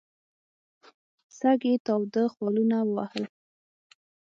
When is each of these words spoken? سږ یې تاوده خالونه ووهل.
سږ 1.37 1.61
یې 1.69 1.75
تاوده 1.85 2.23
خالونه 2.33 2.77
ووهل. 2.83 3.23